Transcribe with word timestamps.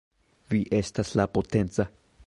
Vi 0.53 0.61
estas 0.79 1.13
la 1.21 1.27
Potenca! 1.37 1.91